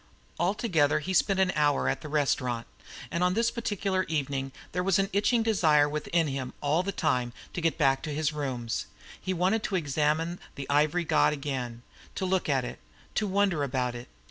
[0.39, 2.65] Altogether he spent an hour at this restaurant;
[3.11, 7.33] and on this particular evening there was an itching desire within him all the time
[7.53, 8.87] to get back to his rooms.
[9.21, 11.83] He wanted to examine the ivory god again,
[12.15, 12.79] to look at it,
[13.13, 14.07] to wonder about it.